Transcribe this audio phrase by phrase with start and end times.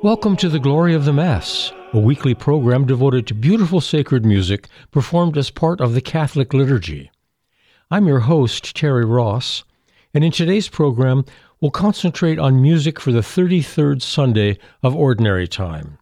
[0.00, 4.68] Welcome to the Glory of the Mass, a weekly program devoted to beautiful sacred music
[4.92, 7.10] performed as part of the Catholic liturgy.
[7.90, 9.64] I'm your host, Terry Ross,
[10.14, 11.24] and in today's program,
[11.60, 15.98] we'll concentrate on music for the 33rd Sunday of Ordinary Time.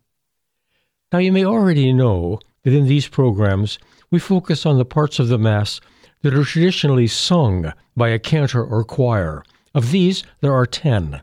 [1.10, 3.78] Now, you may already know that in these programs,
[4.10, 5.80] we focus on the parts of the Mass
[6.20, 9.42] that are traditionally sung by a cantor or choir.
[9.74, 11.22] Of these, there are ten.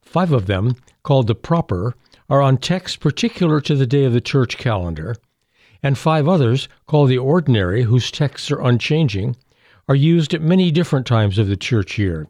[0.00, 1.94] Five of them, called the proper,
[2.28, 5.16] are on texts particular to the day of the church calendar,
[5.82, 9.36] and five others, called the ordinary, whose texts are unchanging,
[9.88, 12.26] are used at many different times of the church year,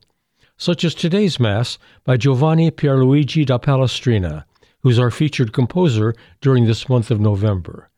[0.57, 4.45] such as today's Mass by Giovanni Pierluigi da Palestrina,
[4.81, 7.89] who's our featured composer during this month of November.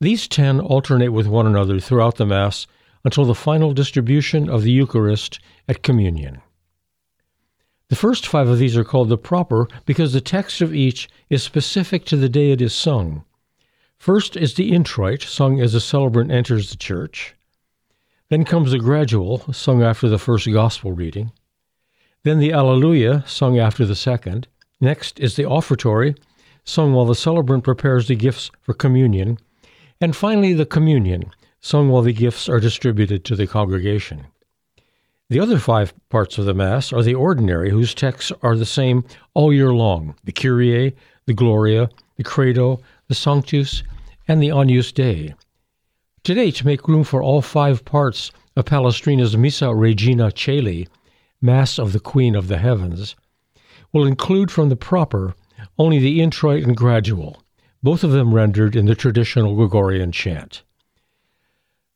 [0.00, 2.66] These ten alternate with one another throughout the Mass
[3.04, 6.42] until the final distribution of the Eucharist at Communion.
[7.88, 11.42] The first five of these are called the proper because the text of each is
[11.42, 13.24] specific to the day it is sung.
[13.96, 17.34] First is the introit, sung as a celebrant enters the church.
[18.28, 21.30] Then comes the gradual, sung after the first gospel reading.
[22.24, 24.48] Then the Alleluia, sung after the second.
[24.80, 26.16] Next is the offertory,
[26.64, 29.38] sung while the celebrant prepares the gifts for communion.
[30.00, 31.30] And finally, the communion,
[31.60, 34.26] sung while the gifts are distributed to the congregation.
[35.28, 39.04] The other five parts of the Mass are the ordinary, whose texts are the same
[39.34, 40.94] all year long the Kyrie,
[41.26, 42.78] the Gloria, the Credo,
[43.08, 43.82] the Sanctus,
[44.28, 45.34] and the Agnus Dei.
[46.22, 50.86] Today, to make room for all five parts of Palestrina's Missa Regina Caeli,
[51.40, 53.16] Mass of the Queen of the Heavens,
[53.92, 55.34] will include from the proper
[55.76, 57.42] only the introit and gradual,
[57.82, 60.62] both of them rendered in the traditional Gregorian chant.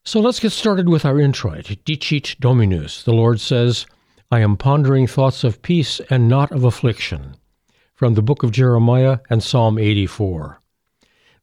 [0.04, 1.76] So let's get started with our introit.
[1.84, 3.02] Dicit Dominus.
[3.02, 3.86] The Lord says,
[4.30, 7.36] I am pondering thoughts of peace and not of affliction.
[7.94, 10.60] From the book of Jeremiah and Psalm 84.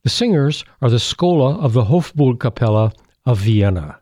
[0.04, 2.94] The singers are the Schola of the Hofburgkapelle
[3.26, 4.00] of Vienna.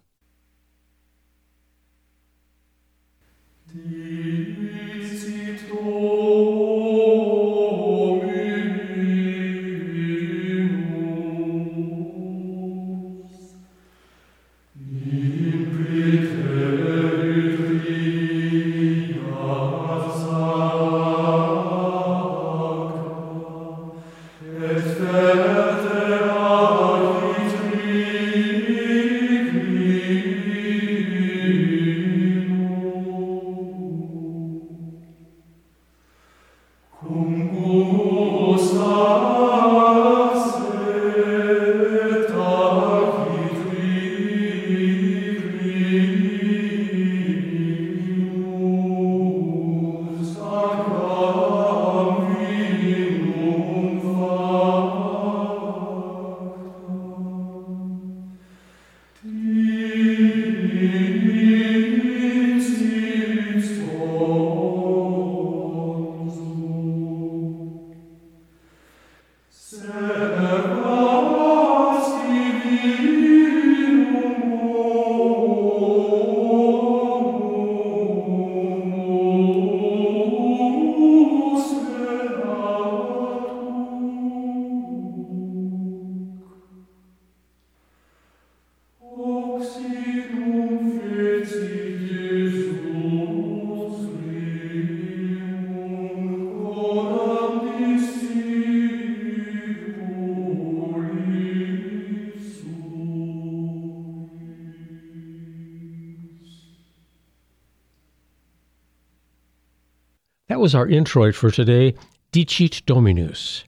[110.66, 111.94] Was our introit for today,
[112.32, 113.64] Dicit Dominus.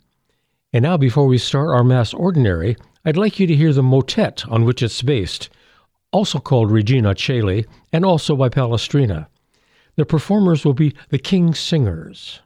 [0.73, 4.43] And now, before we start our Mass Ordinary, I'd like you to hear the motet
[4.49, 5.49] on which it's based,
[6.11, 9.27] also called Regina Caeli, and also by Palestrina.
[9.95, 12.41] The performers will be the King's Singers.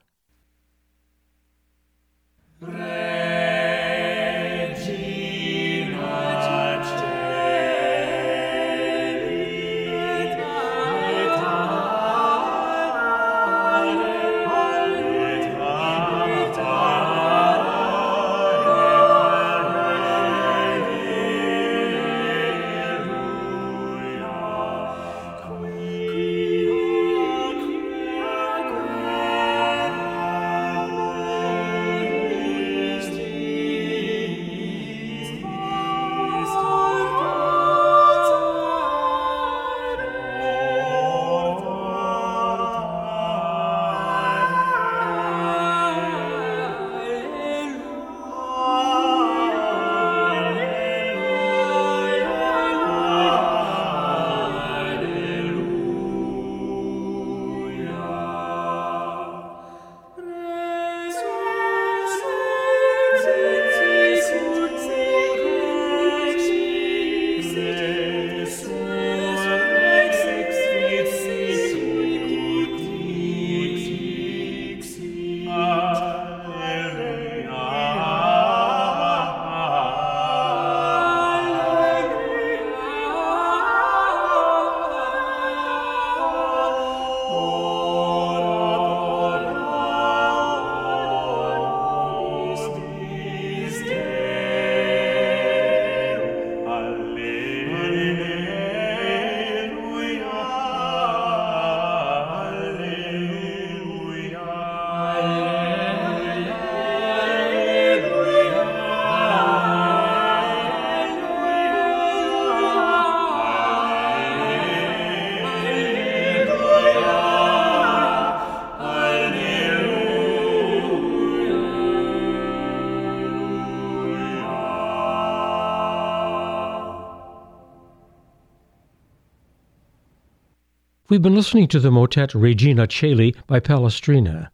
[131.12, 134.50] We've been listening to the motet Regina Caeli by Palestrina.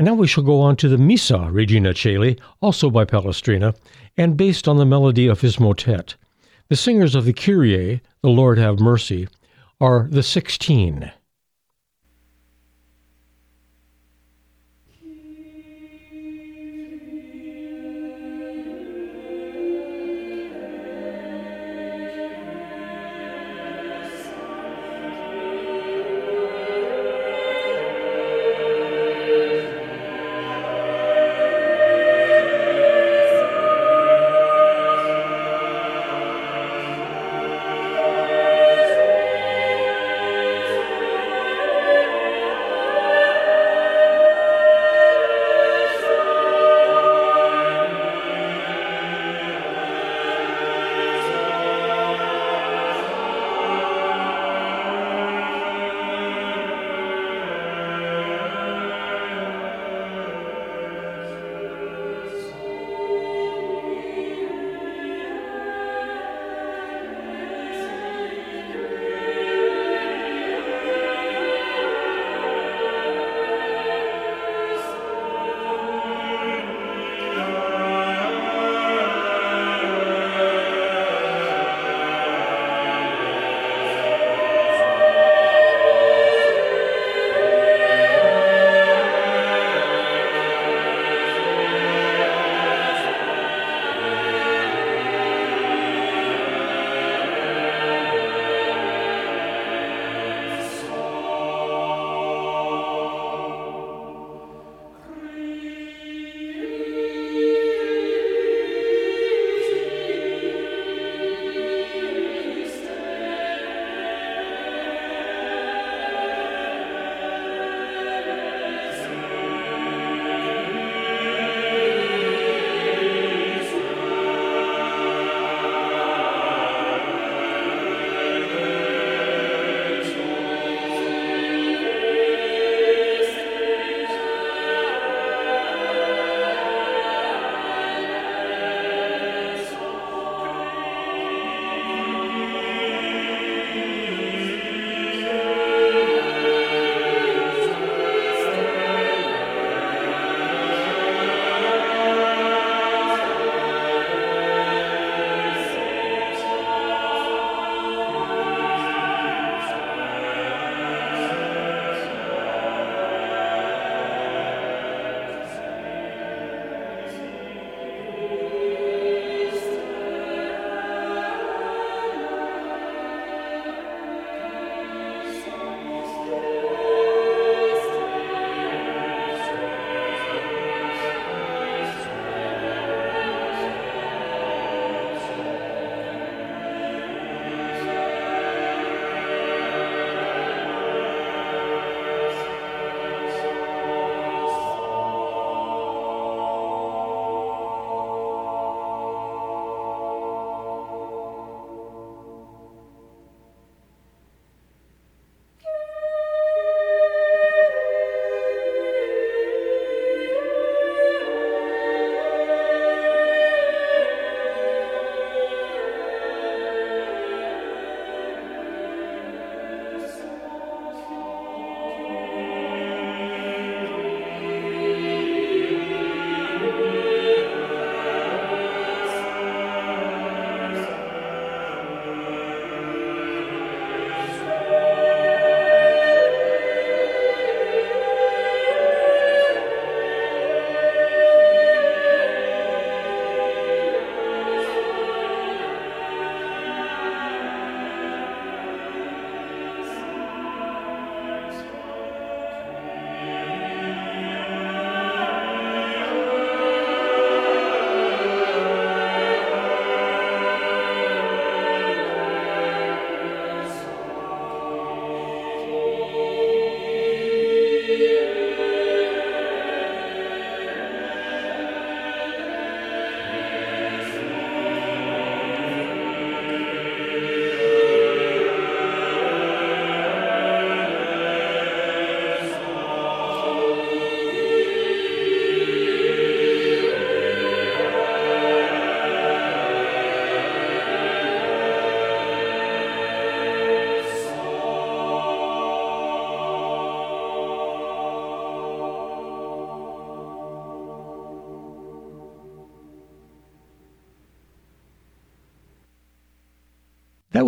[0.00, 3.76] And now we shall go on to the Missa Regina Caeli, also by Palestrina,
[4.16, 6.16] and based on the melody of his motet.
[6.70, 9.28] The singers of the Kyrie, the Lord have mercy,
[9.80, 11.12] are the Sixteen.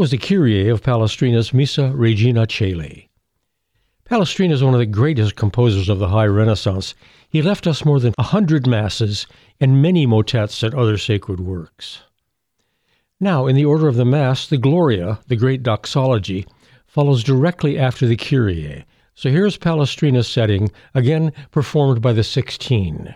[0.03, 3.09] Was the Kyrie of Palestrina's Missa Regina Caeli.
[4.05, 6.97] Palestrina is one of the greatest composers of the High Renaissance.
[7.29, 9.29] He left us more than a hundred masses
[9.61, 12.03] and many motets and other sacred works.
[13.21, 16.49] Now, in the order of the Mass, the Gloria, the great doxology,
[16.85, 18.85] follows directly after the Kyrie.
[19.15, 23.15] So here's Palestrina's setting, again performed by the Sixteen.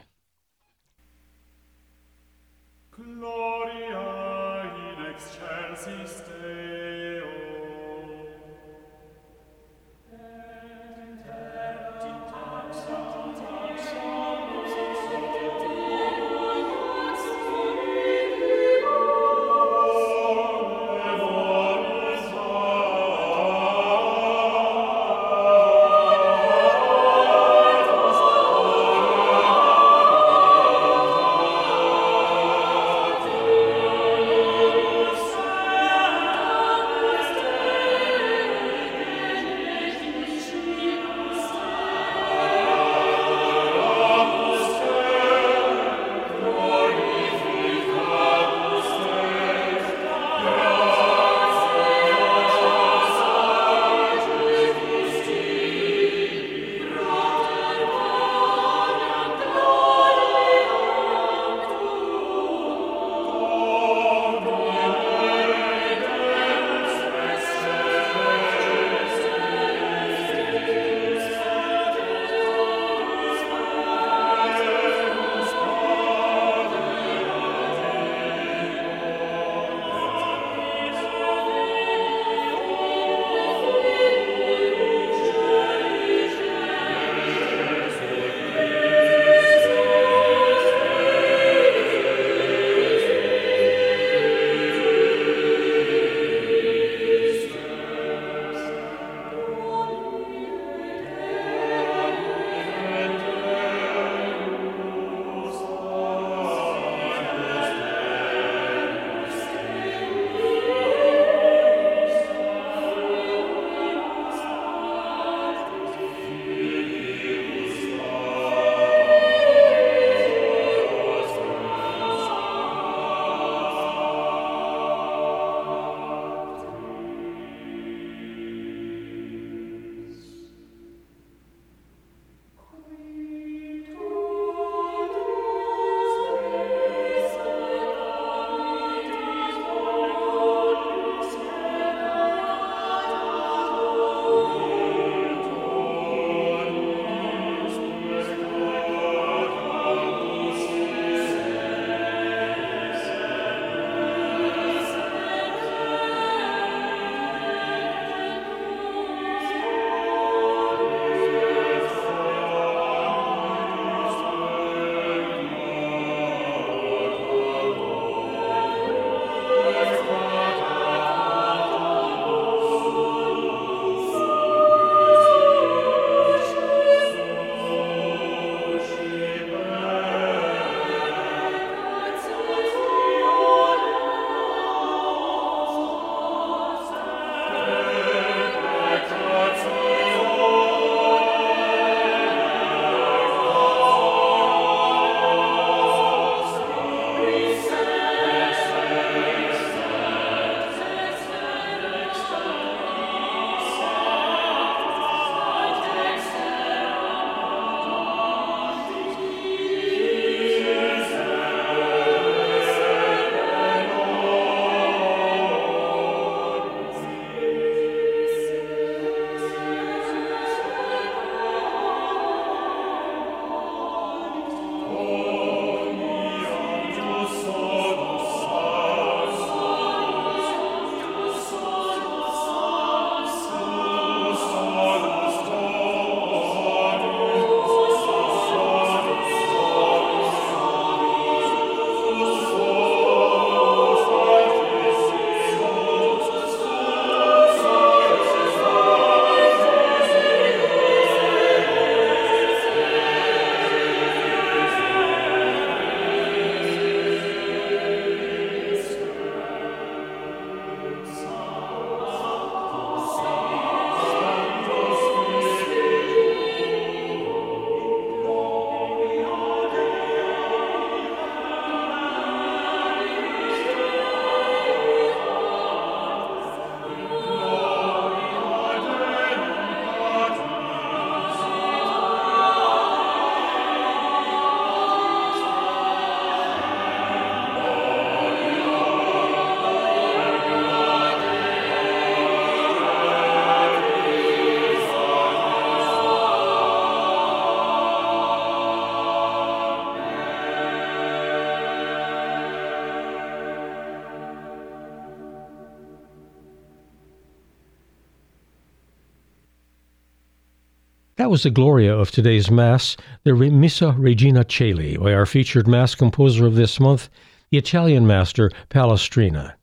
[311.17, 315.95] That was the Gloria of today's Mass, the Missa Regina Caeli, by our featured Mass
[315.95, 317.09] composer of this month,
[317.51, 319.55] the Italian master Palestrina.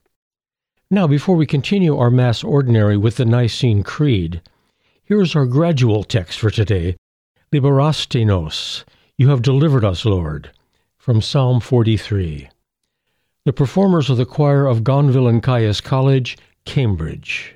[0.90, 4.42] Now, before we continue our Mass Ordinary with the Nicene Creed,
[5.04, 6.96] here is our gradual text for today
[7.54, 8.84] Liberasti nos,
[9.16, 10.50] you have delivered us, Lord,
[10.98, 12.50] from Psalm 43.
[13.46, 16.36] The performers of the choir of Gonville and Caius College,
[16.66, 17.54] Cambridge.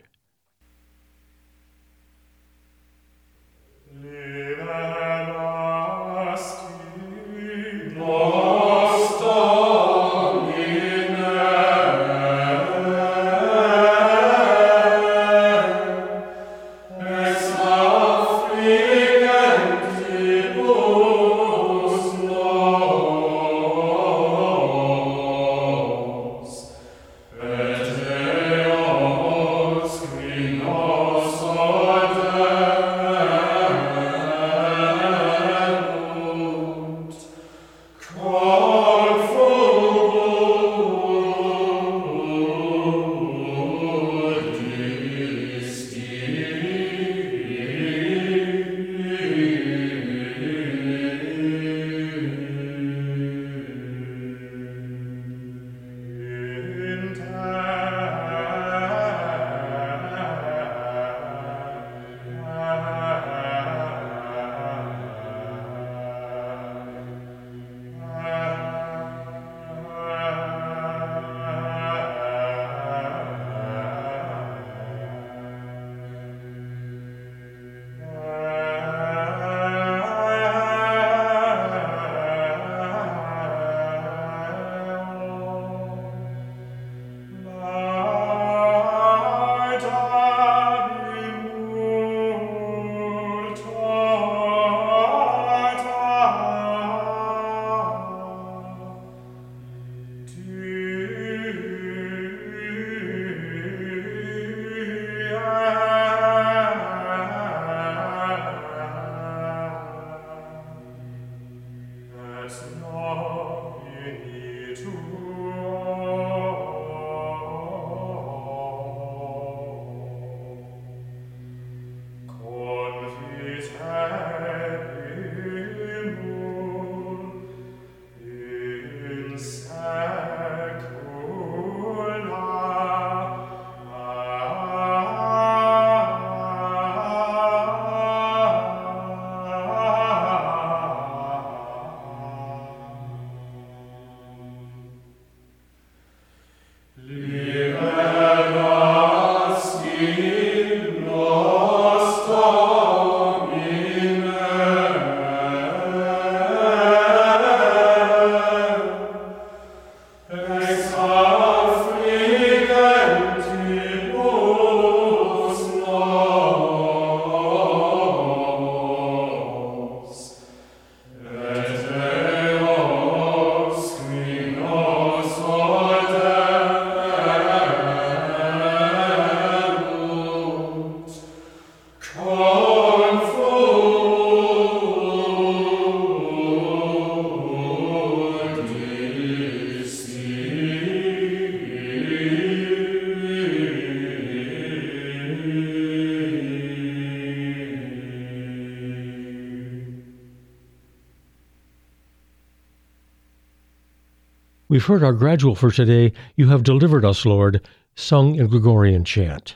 [204.77, 209.55] We've heard our gradual for today, You Have Delivered Us, Lord, sung in Gregorian chant.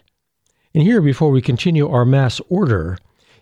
[0.74, 2.98] And here, before we continue our Mass order,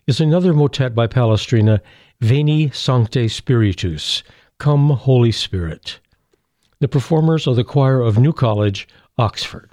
[0.06, 1.80] is another motet by Palestrina,
[2.20, 4.24] Veni Sancte Spiritus,
[4.58, 6.02] Come Holy Spirit.
[6.82, 8.86] The performers are the choir of New College,
[9.18, 9.69] Oxford.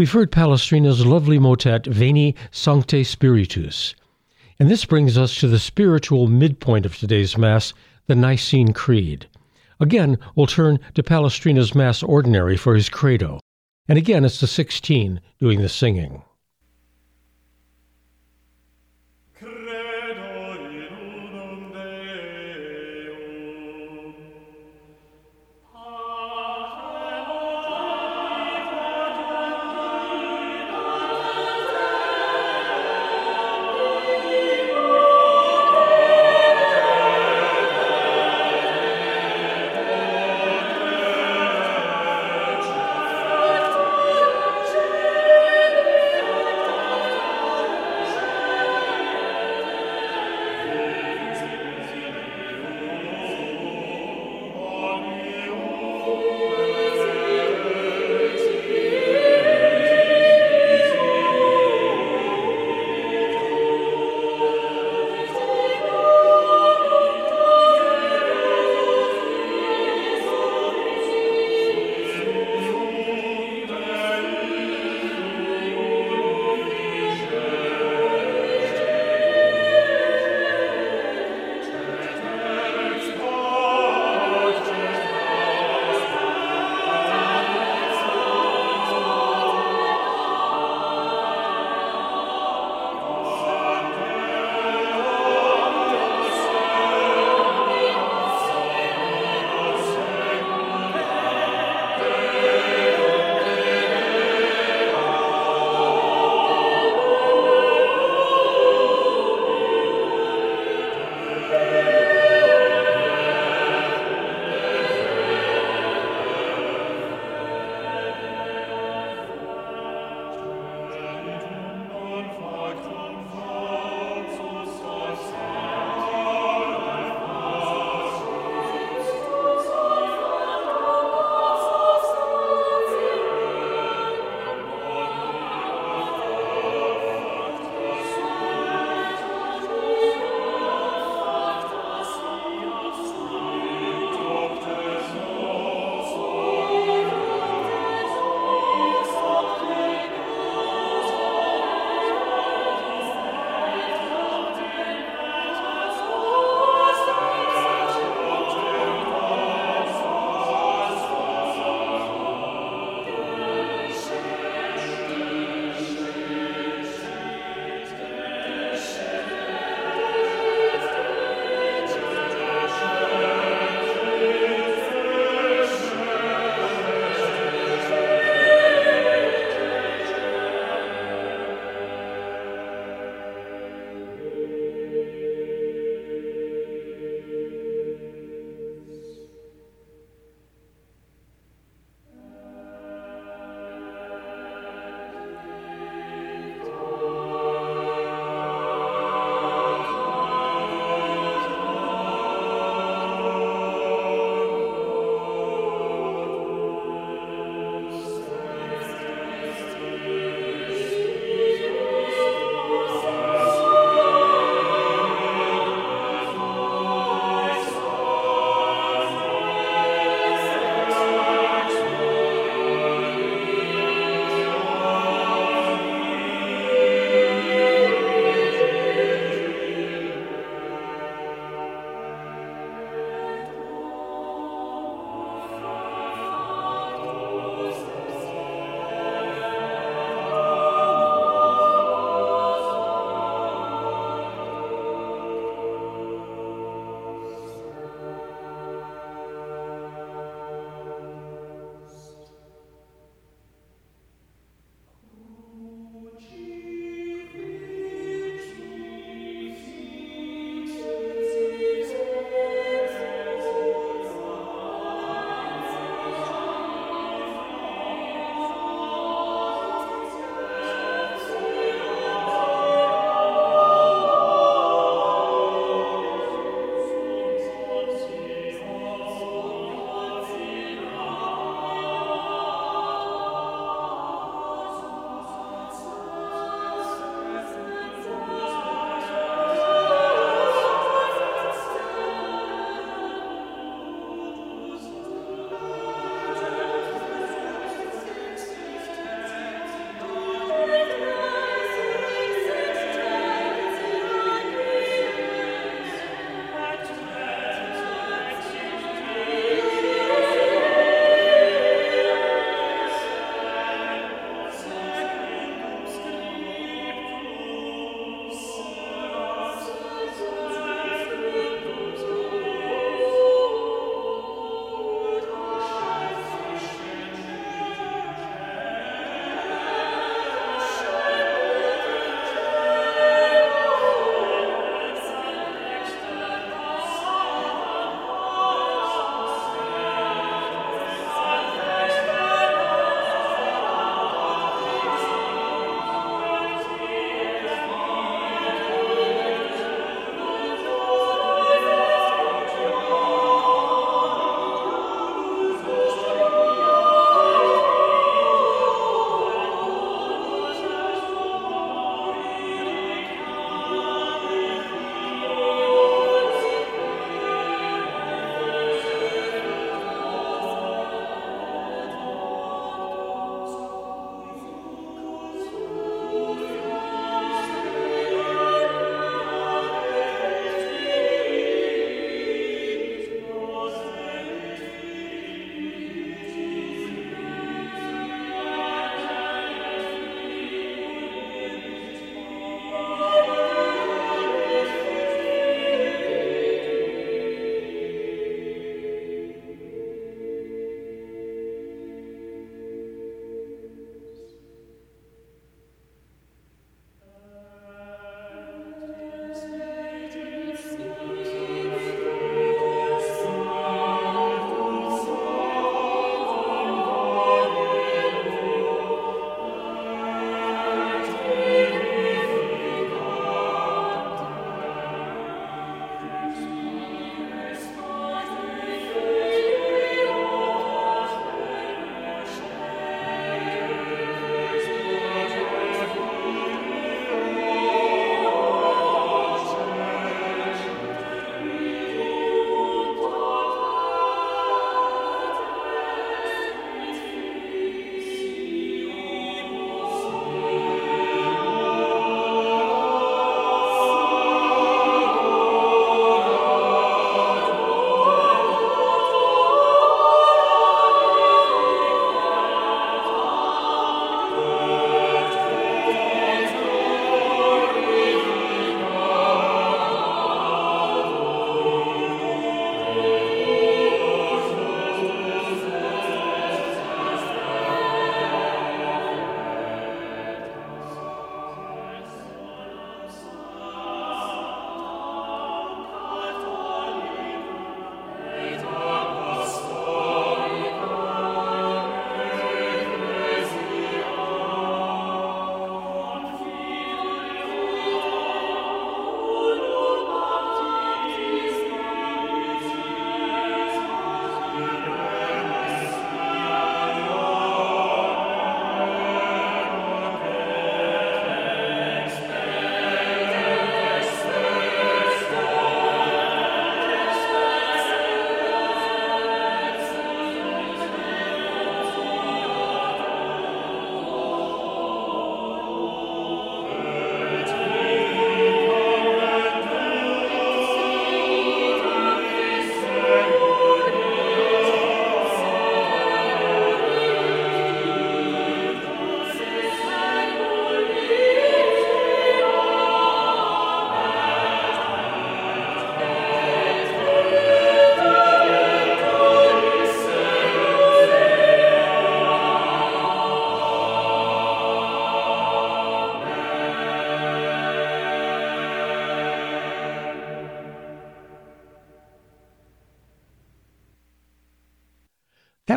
[0.00, 3.94] We've heard Palestrina's lovely motet Veni Sancte Spiritus.
[4.58, 7.74] And this brings us to the spiritual midpoint of today's Mass,
[8.06, 9.26] the Nicene Creed.
[9.78, 13.40] Again, we'll turn to Palestrina's Mass Ordinary for his credo.
[13.88, 16.22] And again, it's the Sixteen doing the singing.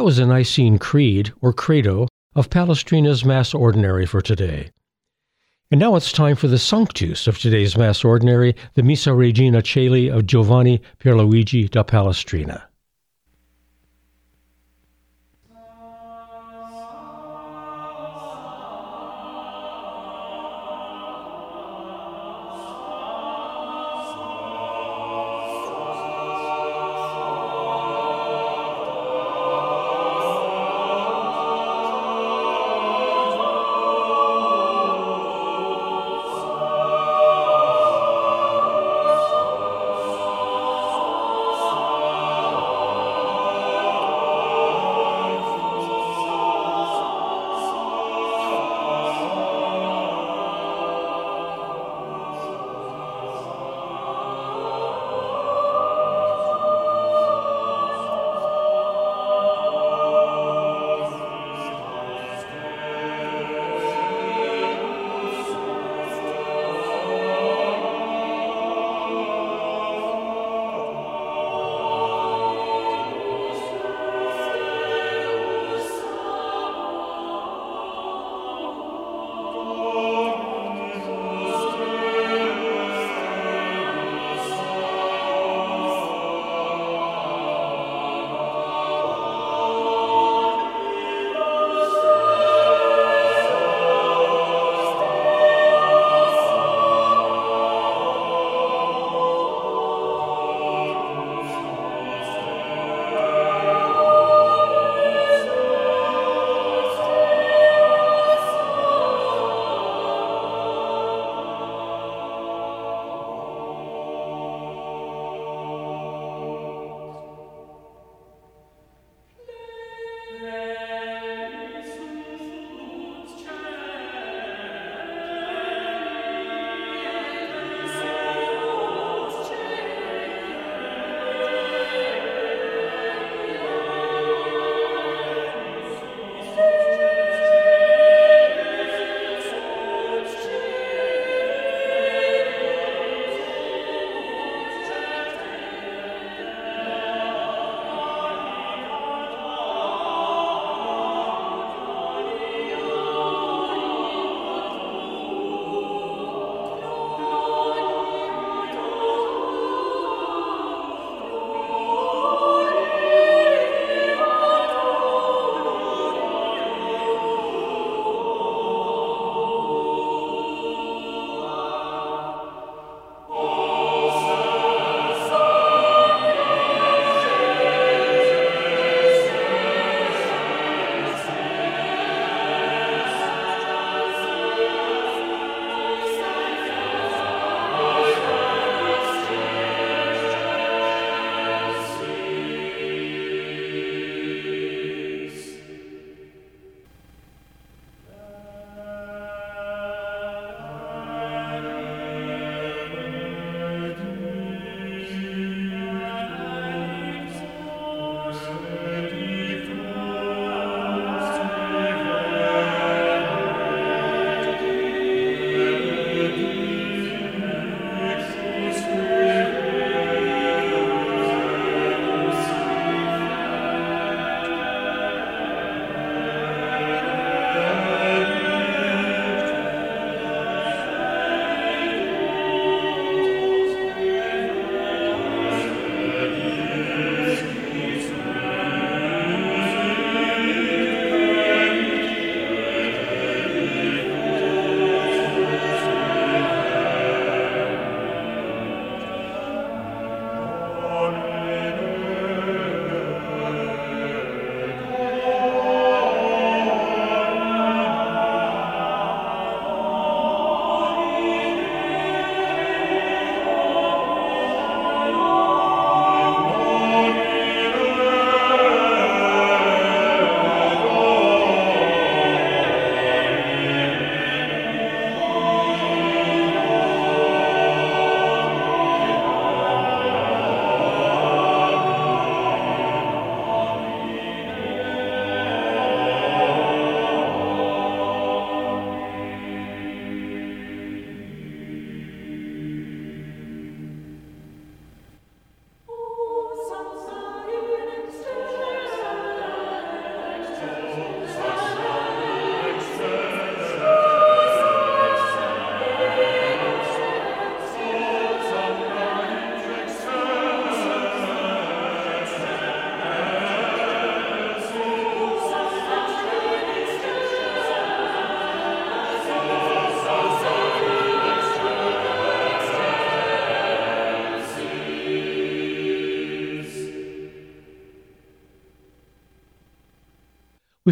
[0.04, 4.70] That was the Nicene Creed, or Credo, of Palestrina's Mass Ordinary for today.
[5.72, 10.10] And now it's time for the Sanctus of today's Mass Ordinary, the Missa Regina Caeli
[10.10, 12.64] of Giovanni Pierluigi da Palestrina.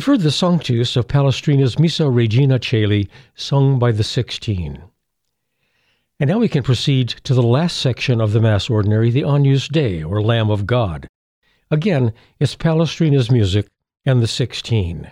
[0.01, 4.81] We've heard the Sanctus of Palestrina's Missa Regina Caeli, sung by the Sixteen.
[6.19, 9.67] And now we can proceed to the last section of the Mass Ordinary, the Agnus
[9.67, 11.07] Dei, or Lamb of God.
[11.69, 13.67] Again, it's Palestrina's music
[14.03, 15.11] and the Sixteen.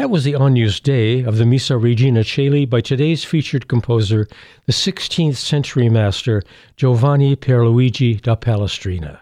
[0.00, 4.26] That was the Agnus Dei of the Missa Regina Caeli by today's featured composer,
[4.64, 6.42] the 16th century master
[6.74, 9.20] Giovanni Pierluigi da Palestrina.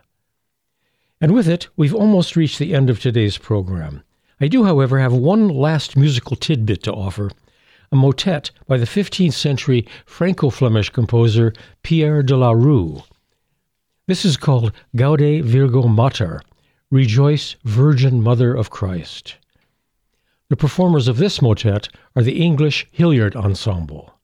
[1.20, 4.04] And with it, we've almost reached the end of today's program.
[4.40, 7.32] I do, however, have one last musical tidbit to offer
[7.90, 11.52] a motet by the 15th century Franco Flemish composer
[11.82, 13.02] Pierre de la Rue.
[14.06, 16.40] This is called Gaude Virgo Mater,
[16.88, 19.38] Rejoice, Virgin Mother of Christ.
[20.51, 24.17] The performers of this motet are the English Hilliard Ensemble.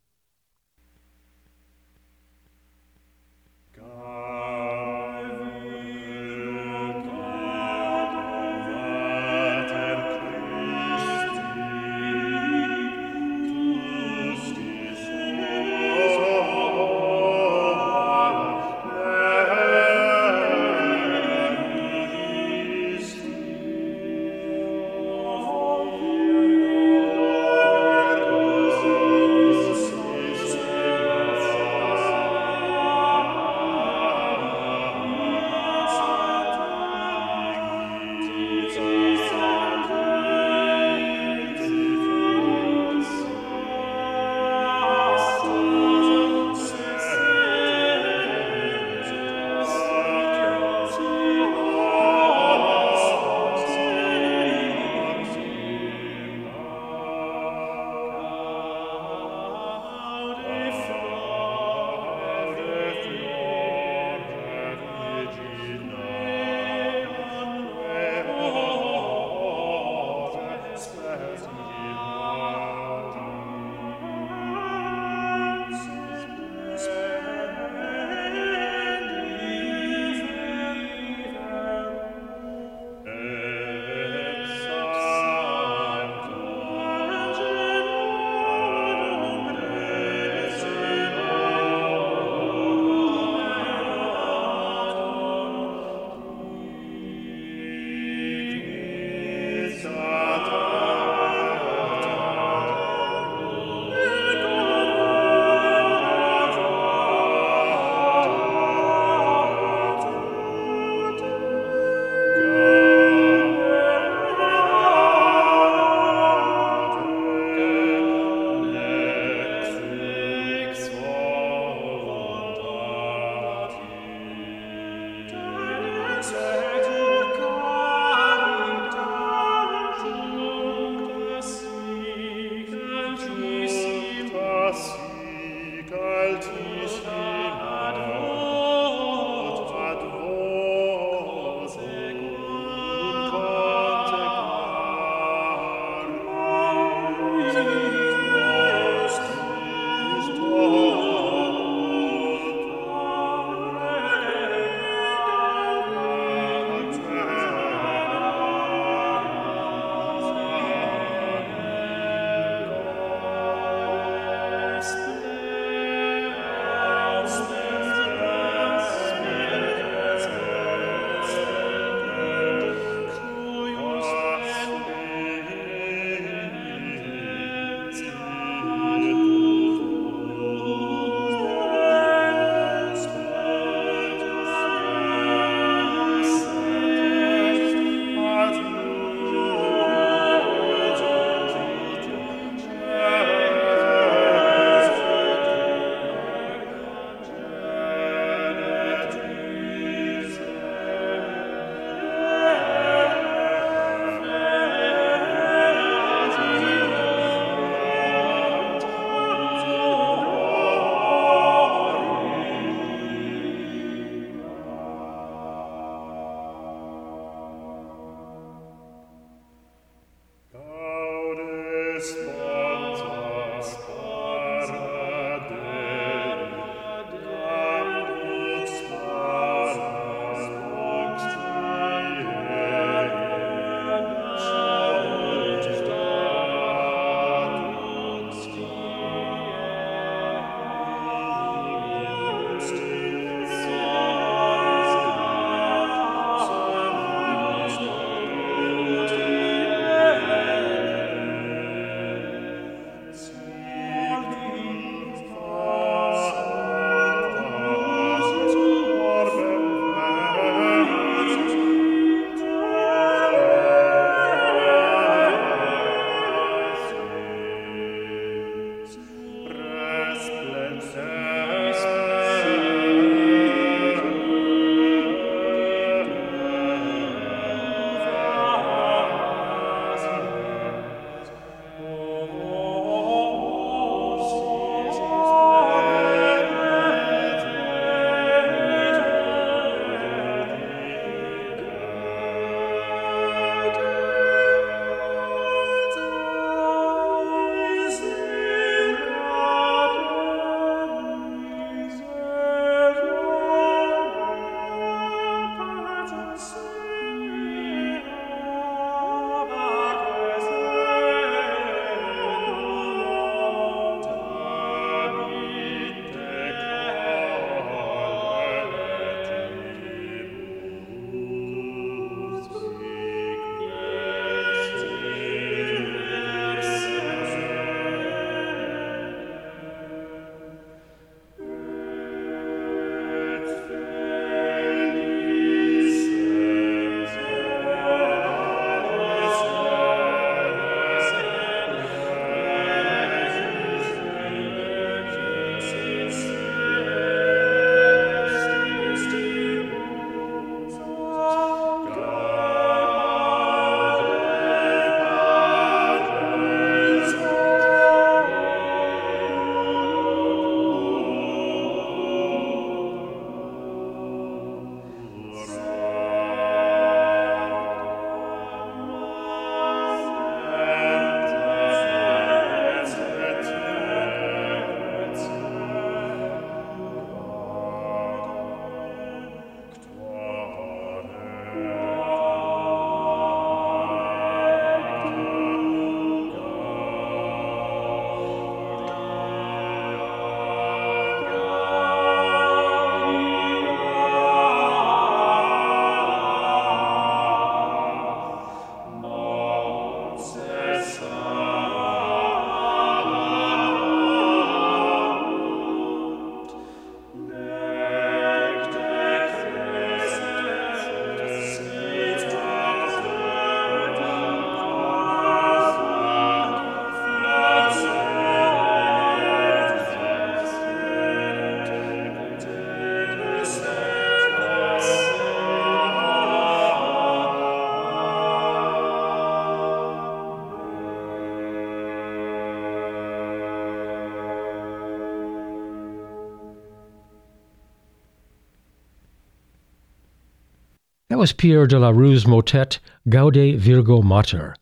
[441.24, 444.54] Was Pierre de la Rue's motet Gaude Virgo Mater.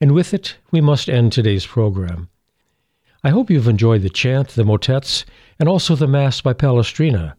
[0.00, 2.28] And with it, we must end today's program.
[3.24, 5.24] I hope you've enjoyed the chant, the motets,
[5.58, 7.34] and also the Mass by Palestrina.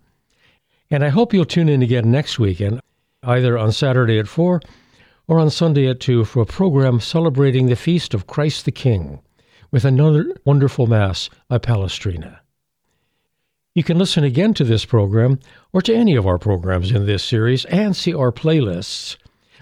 [0.90, 2.82] And I hope you'll tune in again next weekend,
[3.24, 4.60] either on Saturday at 4
[5.30, 9.22] or on Sunday at 2 for a program celebrating the feast of Christ the King
[9.72, 12.41] with another wonderful Mass by Palestrina.
[13.74, 15.40] You can listen again to this program
[15.72, 19.16] or to any of our programs in this series and see our playlists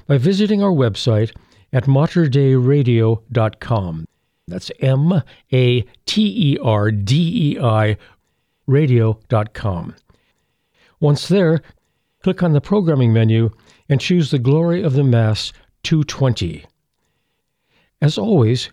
[0.07, 1.31] by visiting our website
[1.71, 4.07] at materdeiradio.com.
[4.47, 5.21] That's M
[5.53, 7.97] A T E R D E I
[8.65, 9.93] radio.com.
[10.99, 11.61] Once there,
[12.23, 13.51] click on the programming menu
[13.87, 15.53] and choose the Glory of the Mass
[15.83, 16.65] 220.
[18.01, 18.71] As always,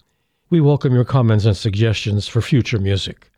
[0.49, 3.31] we welcome your comments and suggestions for future music.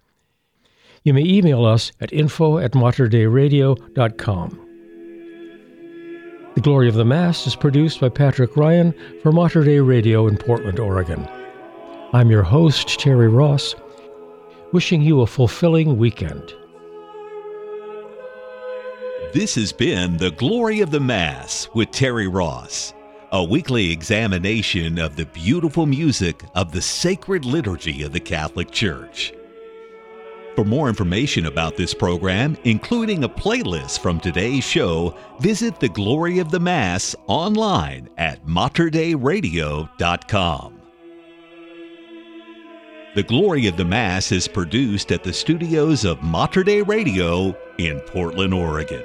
[1.05, 4.65] You may email us at info at materdeiradio.com.
[6.55, 8.93] The Glory of the Mass is produced by Patrick Ryan
[9.23, 11.29] for Mater Dei Radio in Portland, Oregon.
[12.13, 13.77] I'm your host, Terry Ross,
[14.73, 16.53] wishing you a fulfilling weekend.
[19.33, 22.93] This has been The Glory of the Mass with Terry Ross,
[23.31, 29.33] a weekly examination of the beautiful music of the sacred liturgy of the Catholic Church.
[30.59, 36.41] For more information about this program, including a playlist from today's show, visit the Glory
[36.41, 40.81] of the Mass online at materdeiradio.com.
[43.15, 48.01] The Glory of the Mass is produced at the studios of Mater Dei Radio in
[48.01, 49.05] Portland, Oregon.